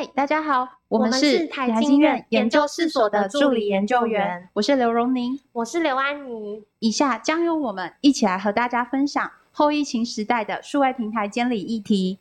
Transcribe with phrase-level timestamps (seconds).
[0.00, 6.64] 嗨，大家好，我们是台经院研究室所的助理研究员，我是刘荣宁，我是刘安妮。
[6.78, 12.18] 以下将由我们一起来和大家分享后疫情时代的数位平台监理议题。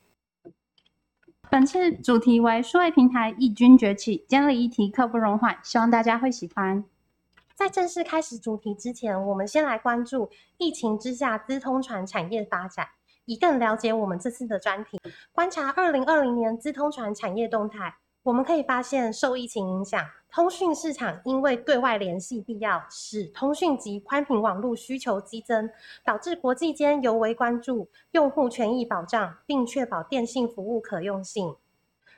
[1.49, 6.83] 本次主题为数位平台异军崛起，监理议题刻不容缓，希望大家会喜欢。
[7.55, 12.89] 在正式开始主题之前，我们先来关注疫情之下资通传产业发展。
[13.29, 14.99] 以更了解我们这次的专题，
[15.31, 17.93] 观察二零二零年资通传产业动态，
[18.23, 25.69] 我们可以发现，受疫情影响，通讯市场因为对外联系必要，使通讯及宽频网络需求激增，
[26.03, 31.55] 导致国际间尤为关注用户权益保障，并确保电信服务可用性。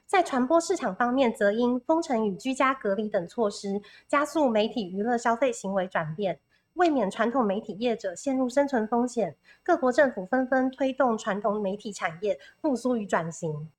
[0.06, 6.40] 在传播市场方面，则因封城与居家隔离等措施，加速媒体娱乐消费行为转变。
[6.76, 13.70] 为免传统媒体业者陷入生存风险，各国政府纷纷推动传统媒体产业复苏与转型。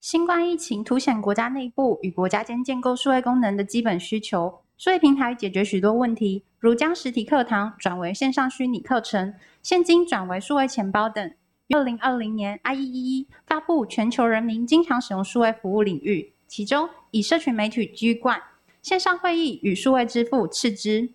[0.00, 11.32] 新冠疫情凸显国家内部与国家间建构数位功能的基本需求，数位平台解决许多问题，如将实体课堂转为线上虚拟课程，现金转为数位钱包等。
[11.68, 18.42] 二零二零年，IEEE 发布全球人民经常使用数位服务领域，其中以社群媒体居冠，
[18.82, 21.12] 线上会议与数位支付次之。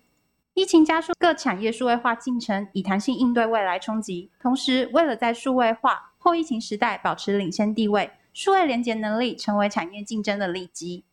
[0.58, 4.28] 疫情加速各产业数位化进程，以弹性应对未来冲击。
[4.40, 11.04] 同时，为了在数位化后疫情时代保持领先地位，数位连结能力成为产业竞争的利基。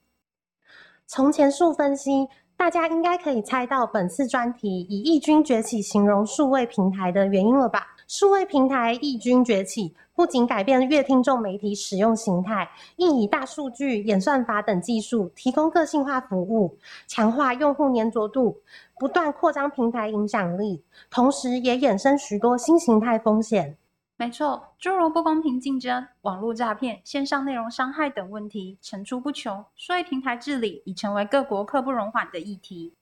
[1.05, 7.94] 从前述分析，大家应该可以猜到本次专题以“异军崛起”形容数位平台的原因了吧？
[8.07, 18.61] 数位平台异军崛起，不仅改变乐听众媒体使用形态，亦以大数据、演算法等技术提供个性化服务，强化用户粘着度，
[18.99, 23.75] 不断扩张平台影响力，同时也衍生许多新形态风险。
[24.17, 32.93] 没错，诸如不公平竞争、网络诈骗、线上内容伤害等问题层出不穷，数位平台治理已成为各国刻不容缓的议题。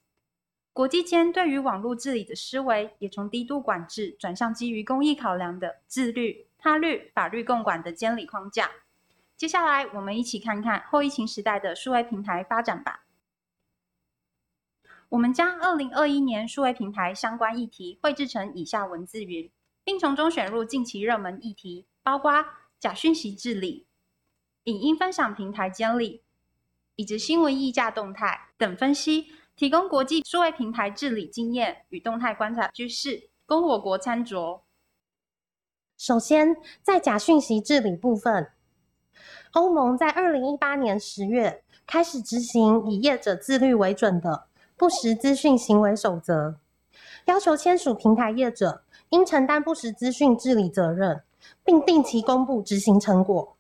[0.74, 8.72] 国际间对于网络治理的思维，也从低度管制转向基于公益考量的自律、他律、法律共管的监理框架。
[9.38, 13.06] 接下来，我们一起看看后疫情时代的数位平台发展吧。
[15.10, 19.52] 我们将二零二一年数位平台相关议题绘制成以下文字云，
[19.84, 22.44] 并从中选入近期热门议题，包括
[22.80, 23.86] 假讯息治理、
[24.64, 26.24] 影音分享平台监理，
[26.96, 29.28] 以及新闻议价动态等分析。
[29.56, 34.62] 提供国际数位平台治理经验与动态观察趋势，供我国参酌。
[35.96, 38.52] 首先，在假讯息治理部分，
[39.52, 46.56] 欧盟在二零一八年十月开始执行以业者自律为准的不实资讯行为守则，
[47.26, 51.24] 要求签署平台业者应承担不实资讯治理责任，
[51.64, 53.56] 并定期公布执行成果。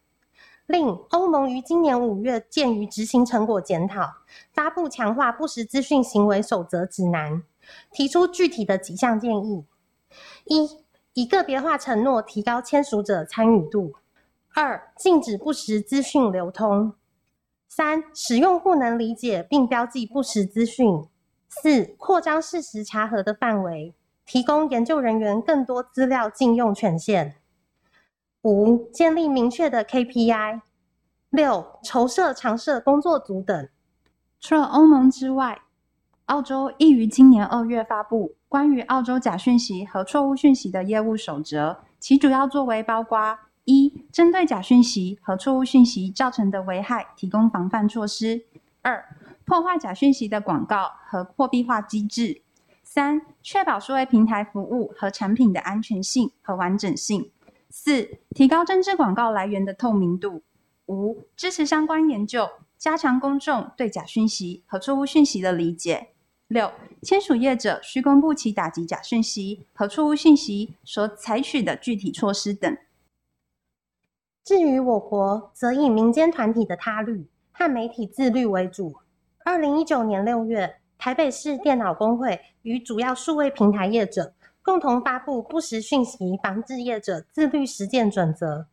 [0.68, 4.09] 另，欧盟于今年五月鉴于执行成果检讨，
[4.53, 7.44] 发布强化不实资讯行为守则指南，
[7.91, 9.66] 提出具体的几项建议：
[10.46, 10.69] 一、
[11.13, 13.91] 以个别化承诺提高签署者参与度；
[14.53, 16.94] 二、禁止不实资讯流通；
[17.68, 21.09] 三、使用户能理解并标记不实资讯；
[21.50, 23.94] 四、扩张事实查核的范围，
[24.25, 27.35] 提供研究人员更多资料禁用权限。
[28.43, 30.61] 五、建立明确的 KPI。
[31.29, 33.69] 六、筹设常设工作组等。
[34.39, 35.61] 除了欧盟之外，
[36.25, 48.41] 澳洲亦于今年二月发布关于澳洲假讯息和错误讯息的业务守则，其主要作为包括：一、针对假讯息和错误讯息造成的危害提供防范措施；
[48.81, 49.03] 二、
[49.45, 52.41] 破坏假讯息的广告和货币化机制；
[52.83, 57.31] 三、确保数位平台服务和产品的安全性和完整性。
[57.75, 60.44] 四、提高真知广告来源的透明度。
[60.85, 62.47] 五、支持相关研究，
[62.78, 66.09] 加强公众对假讯息和错误讯息的理解。
[66.50, 72.78] 六、签署业者需公布其打击假讯息和错误信息所采取的具体措施等。
[74.43, 78.93] 至于我国，则以民间团体的他律和媒体自律为主。
[79.43, 84.35] 二零一九年六月，台北市电脑工会与主要数位平台业者。
[84.63, 88.65] 共同发布不实讯息防治业者自律实践准则，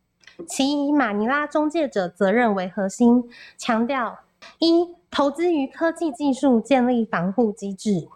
[0.47, 3.25] 其以马尼拉中介者责任为核心，
[3.57, 4.19] 强调：
[4.59, 8.07] 一、投资于科技技术建立防护机制；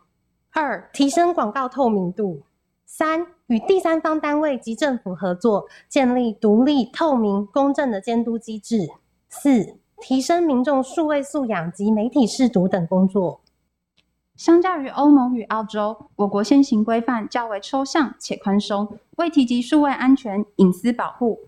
[0.53, 2.43] 二、提升广告透明度；
[2.85, 8.87] 三、与第三方单位及政府合作，建立独立、透明、公正的监督机制；
[9.27, 13.41] 四、提升民众数位素养及媒体视读等工作。
[14.35, 21.39] 相较于欧盟与澳洲，我国现行规范较为抽象且宽松，未提及数位安全、隐私保护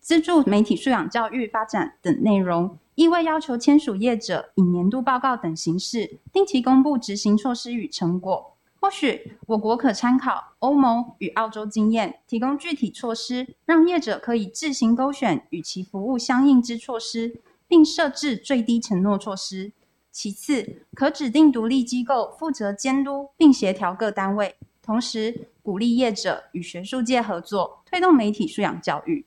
[0.00, 8.54] 资助媒体素养教育发展等内容，亦未要求签署业者以年度报告等形式定期公布执行措施与成果。
[8.80, 19.70] 或许我国可参考欧盟与澳洲经验，提供具体措施，让业者可以自行勾选与其服务相应之措施，并设置最低承诺措施。
[20.12, 29.24] 其次，可指定独立机构负责监督并协调各单位，同时鼓励业者与学术界合作，推动媒体素养教育。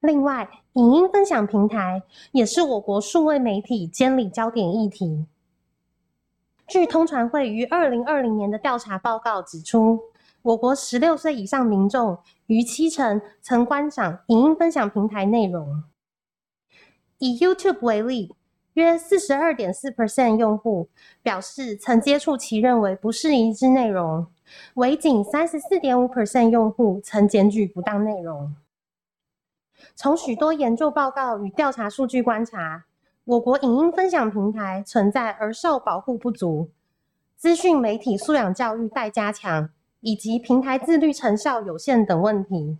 [0.00, 5.26] 另外，影音分享平台也是我国数位媒体监理焦点议题。
[6.66, 10.00] 据通传会于二零二零年的调查报告指出，
[10.42, 15.84] 我国十六岁以上民众逾七成曾观赏影音分享平台内容。
[17.18, 18.34] 以 YouTube 为例，
[18.78, 20.88] 约四十二点四 percent 用户
[21.20, 24.28] 表示曾接触其认为不适宜之内容，
[24.74, 28.54] 为仅三十四点五 percent 用户曾检举不当内容。
[29.96, 32.84] 从许多研究报告与调查数据观察。
[33.24, 36.70] 我国影音分享平台存在儿少保护不足、
[37.36, 39.68] 资讯媒体素养教育待加强，
[40.00, 42.78] 以及平台自律成效有限等问题。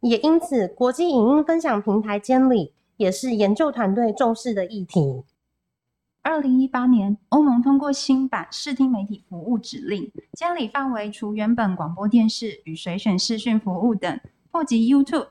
[0.00, 5.24] 也因此，国际影音分享平台监理也是研究团队重视的议题。
[6.20, 14.20] 二零一八年，欧盟通过新版视听媒体服务指令，监理范围除原本广播电视与随选视讯服务等，
[14.50, 15.28] 扩及 YouTube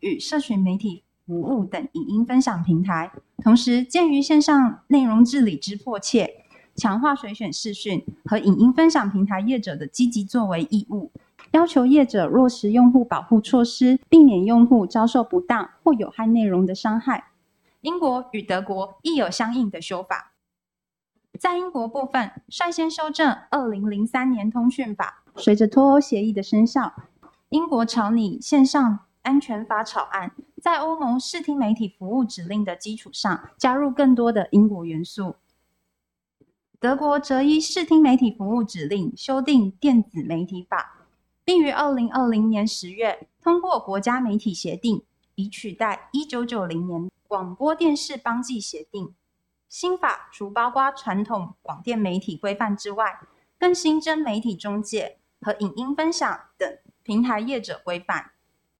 [0.00, 1.04] 与社群媒体。
[1.24, 3.12] 服务等影音分享平台，
[3.44, 6.28] 同时鉴于线上内容治理之迫切，
[6.74, 11.12] 强化随选视讯和影音分享平台业者的积极作为义务，
[11.52, 17.32] 要求业者落实用户保护措施，避免用户遭受不当或有害内容的伤害。
[17.82, 20.32] 英国与德国亦有相应的修法。
[21.38, 26.94] 在英国部分，率先修正二零零三年通讯法，随着脱欧协议的生效，
[27.50, 30.32] 英国朝拟线上安全法草案。
[30.62, 35.34] 在欧盟视听媒体服务指令的基础上，加入更多的英国元素。
[36.80, 41.01] 德国则依视听媒体服务指令修订电子媒体法，
[41.44, 45.02] 并于二零二零年十月通过国家媒体协定，
[45.34, 49.14] 以取代一九九零年广播电视邦际协定。
[49.68, 53.18] 新法除包括传统广电媒体规范之外，
[53.58, 58.32] 更新增媒体中介和影音分享等平台业者规范。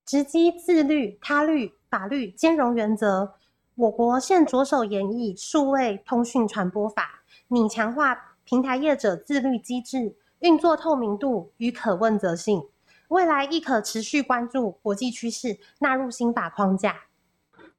[0.05, 3.35] 直击自律、他律、法律兼容原则，
[3.75, 12.63] 我国现着手研议数位通讯传播法，拟强化平台业者自律机制、运作透明度与可问责性。
[13.09, 17.05] 未来亦可持续关注国际趋势，纳入新法框架。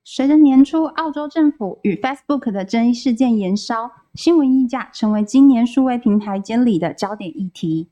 [0.01, 7.89] 随着年初澳洲政府与 Facebook 的争议事件延烧，新闻议价成为今年数位平台监理的焦点议题。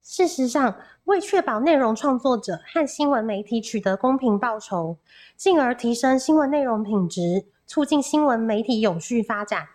[0.00, 4.96] 事实上，为确保内容创作者和新闻媒体取得公平报酬，
[5.36, 9.66] 进而提升新闻内容品质，促进新闻媒体永续发展，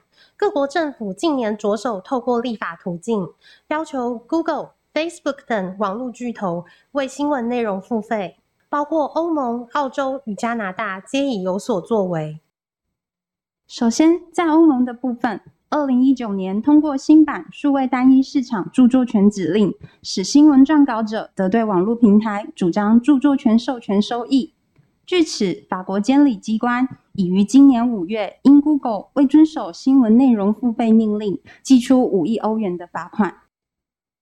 [0.44, 3.30] 各国政府近年着手透过立法途径，
[3.69, 8.36] 要求 Google、Facebook 等网络巨头为新闻内容付费，
[8.68, 12.42] 包括欧盟、澳洲与加拿大皆已有所作为。
[13.68, 15.40] 首先，在欧盟的部分。
[15.69, 24.53] 二零一九年通过新版数位单一市场著作权指令，使新闻撰稿者得对网络平台主张著作权授权收益。
[25.06, 33.42] 据此，法国监理机关已于今年五月因 Google 未遵守新闻内容付费命令，寄出五亿欧元的罚款。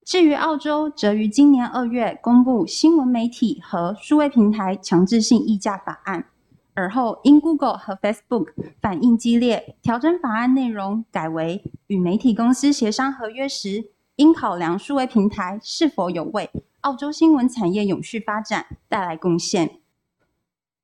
[0.04, 6.26] 至于澳洲，则于今年二月公布新闻媒体和数位平台强制性议价法案。
[6.74, 8.48] 而后，因 Google 和 Facebook
[8.82, 19.81] 反应激烈，调整法案内容，改为与媒体公司协商合约时，应考量数位平台是否有为澳洲新闻产业永续发展带来贡献。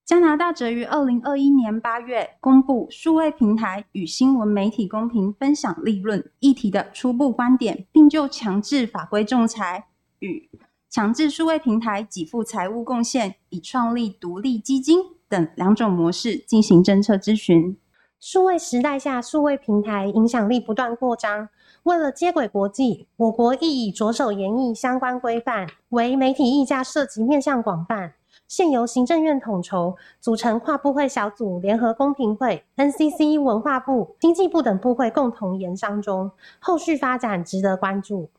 [0.07, 9.87] 加拿大则于二零二一年八月公布数位平台与新闻媒体公平分享利润议题的初步观点，并就强制法规仲裁
[10.19, 10.49] 与
[10.89, 14.99] 强制数位平台给付财务贡献，以创立独立基金。
[15.27, 17.77] 等两种模式进行政策咨询。
[18.17, 21.49] 数位时代下，数位平台影响力不断扩张。
[21.83, 25.67] 为了接轨国际，我国亦已着手研议相关规范。
[25.89, 28.13] 为媒体议价涉及面向广泛，
[28.47, 38.29] 现由行政院统筹，组成跨部会小组，联合公平会、NCC、文化部、经济部等部会共同研商中，后续发展值得关注。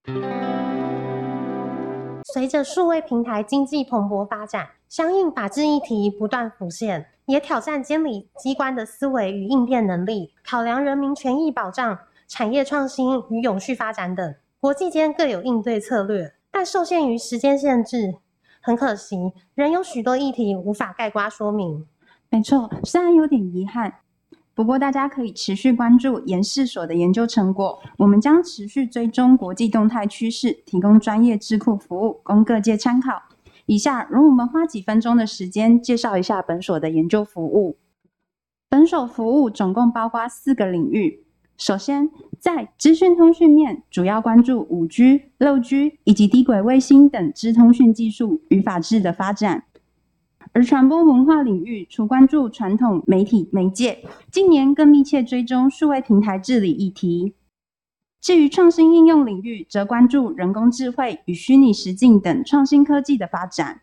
[2.33, 10.33] 随着数位平台经济蓬勃发展，相应法治议题不断浮现，也挑战监理机关的思维与应变能力。
[10.43, 18.15] 考量人民权益保障、产业创新与永续发展等，国际间各有应对策略，但受限于时间限制，
[18.61, 19.17] 很可惜，
[19.55, 21.87] 仍有许多议题无法盖瓜说明。
[22.31, 23.95] 没错，虽然有点遗憾，
[24.55, 27.81] 不过大家可以持续关注研试所的研究成果。
[27.97, 33.23] 我们将持续追踪国际动态趋势，提供专业智库服务，供各界参考。
[33.67, 37.79] 以下容我们花几分钟的时间介绍一下本所的研究服务。
[38.69, 41.25] 本所服务总共包括四个领域。
[41.59, 49.63] 首先，在资讯通讯面，主要关注五 G、六 G 以及低轨卫星等资通讯技术与法治的发展；
[50.53, 57.35] 而传播文化领域，除关注传统媒体媒介，近年更密切追踪数位平台治理议题。
[58.21, 63.81] 至于创新应用领域，则关注人工智慧与虚拟实境等创新科技的发展。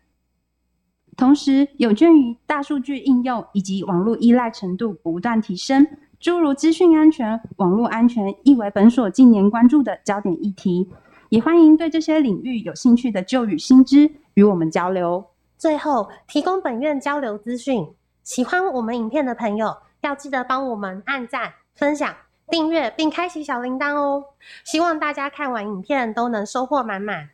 [1.14, 5.86] 同时，有鉴于大数据应用以及网络依赖程度不断提升，
[6.18, 10.90] 诸如资讯安全、网络安全亦为本所近年关注的焦点议题。
[11.28, 15.24] 也欢迎对这些领域有兴趣的旧与新知与我们交流。
[15.58, 17.88] 最后，提供本院交流资讯，
[18.22, 22.14] 喜欢我们影片的朋友要记得帮我们按赞、分享、
[22.48, 24.22] 订阅并开启小铃铛哦。
[24.64, 27.30] 希望大家看完影片都能收获满满。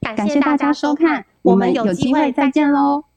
[0.00, 3.09] 感谢大家收看，我们有机会再见喽。